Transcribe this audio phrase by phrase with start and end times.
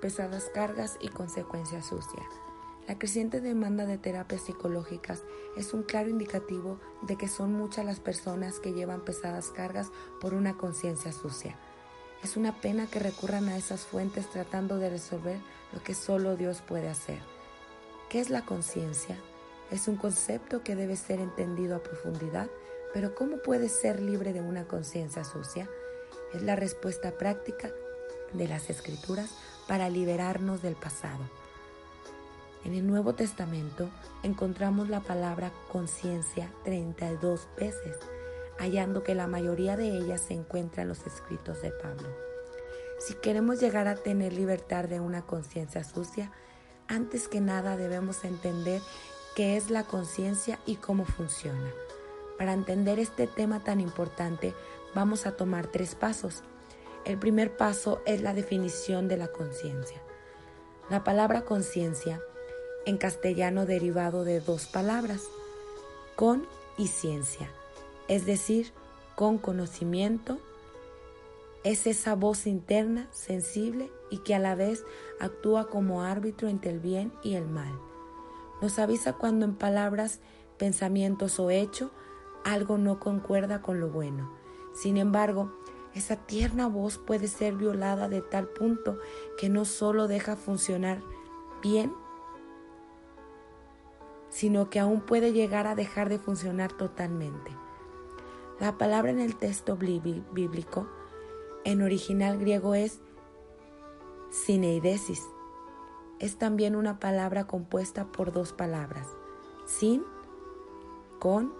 [0.00, 2.26] pesadas cargas y consecuencias sucias.
[2.88, 5.24] La creciente demanda de terapias psicológicas
[5.56, 9.90] es un claro indicativo de que son muchas las personas que llevan pesadas cargas
[10.20, 11.58] por una conciencia sucia.
[12.22, 15.40] Es una pena que recurran a esas fuentes tratando de resolver
[15.72, 17.18] lo que solo Dios puede hacer.
[18.08, 19.18] ¿Qué es la conciencia?
[19.72, 22.48] Es un concepto que debe ser entendido a profundidad,
[22.94, 25.68] pero ¿cómo puede ser libre de una conciencia sucia?
[26.32, 27.72] Es la respuesta práctica
[28.32, 29.30] de las escrituras
[29.66, 31.24] para liberarnos del pasado.
[32.64, 33.88] En el Nuevo Testamento
[34.22, 37.96] encontramos la palabra conciencia 32 veces,
[38.58, 42.08] hallando que la mayoría de ellas se encuentra en los escritos de Pablo.
[42.98, 46.32] Si queremos llegar a tener libertad de una conciencia sucia,
[46.88, 48.80] antes que nada debemos entender
[49.34, 51.70] qué es la conciencia y cómo funciona.
[52.38, 54.54] Para entender este tema tan importante,
[54.94, 56.42] vamos a tomar tres pasos.
[57.06, 60.02] El primer paso es la definición de la conciencia.
[60.90, 62.20] La palabra conciencia
[62.84, 65.22] en castellano derivado de dos palabras,
[66.16, 67.48] con y ciencia,
[68.08, 68.72] es decir,
[69.14, 70.40] con conocimiento,
[71.62, 74.84] es esa voz interna, sensible y que a la vez
[75.20, 77.72] actúa como árbitro entre el bien y el mal.
[78.60, 80.18] Nos avisa cuando en palabras,
[80.58, 81.92] pensamientos o hecho
[82.44, 84.32] algo no concuerda con lo bueno.
[84.74, 85.52] Sin embargo,
[85.96, 88.98] esa tierna voz puede ser violada de tal punto
[89.38, 91.00] que no solo deja funcionar
[91.62, 91.90] bien,
[94.28, 97.50] sino que aún puede llegar a dejar de funcionar totalmente.
[98.60, 100.86] La palabra en el texto bíblico
[101.64, 103.00] en original griego es
[104.30, 105.22] sineidesis.
[106.18, 109.06] Es también una palabra compuesta por dos palabras,
[109.64, 110.04] sin,
[111.20, 111.54] con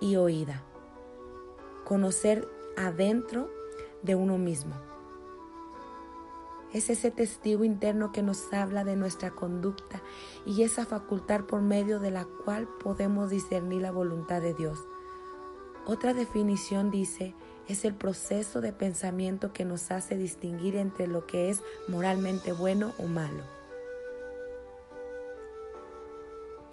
[0.00, 0.64] y oída.
[1.84, 3.50] Conocer adentro
[4.02, 4.74] de uno mismo.
[6.72, 10.02] Es ese testigo interno que nos habla de nuestra conducta
[10.44, 14.80] y esa facultad por medio de la cual podemos discernir la voluntad de Dios.
[15.86, 17.34] Otra definición dice,
[17.68, 22.92] es el proceso de pensamiento que nos hace distinguir entre lo que es moralmente bueno
[22.98, 23.44] o malo.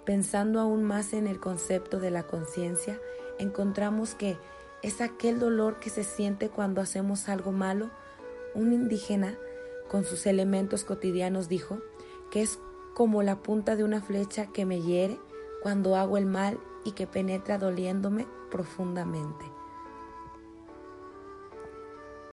[0.04, 2.98] Pensando aún más en el concepto de la conciencia,
[3.38, 4.36] encontramos que
[4.82, 7.90] es aquel dolor que se siente cuando hacemos algo malo.
[8.54, 9.38] Un indígena
[9.88, 11.78] con sus elementos cotidianos dijo
[12.30, 12.58] que es
[12.94, 15.18] como la punta de una flecha que me hiere
[15.62, 19.44] cuando hago el mal y que penetra doliéndome profundamente.